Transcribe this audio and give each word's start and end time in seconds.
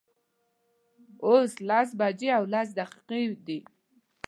اوس 1.25 1.51
لس 1.67 1.89
بجې 1.99 2.29
او 2.37 2.43
لس 2.53 2.69
دقیقې 2.79 3.21
دي 3.45 3.59